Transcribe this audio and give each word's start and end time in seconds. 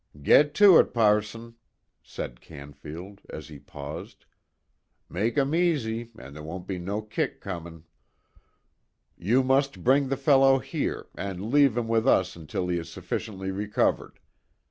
"Get 0.23 0.55
to 0.55 0.79
it, 0.79 0.95
passon," 0.95 1.57
said 2.01 2.41
Canfield, 2.41 3.21
as 3.29 3.49
he 3.49 3.59
paused. 3.59 4.25
"Make 5.07 5.37
'em 5.37 5.53
easy, 5.53 6.09
an' 6.17 6.33
ther' 6.33 6.41
won't 6.41 6.65
be 6.65 6.79
no 6.79 7.03
kick 7.03 7.39
comin'." 7.39 7.83
"You 9.15 9.43
must 9.43 9.83
bring 9.83 10.07
the 10.09 10.17
fellow 10.17 10.57
here, 10.57 11.05
and 11.13 11.51
leave 11.51 11.77
him 11.77 11.87
with 11.87 12.07
us 12.07 12.35
until 12.35 12.67
he 12.69 12.79
is 12.79 12.89
sufficiently 12.91 13.51
recovered. 13.51 14.17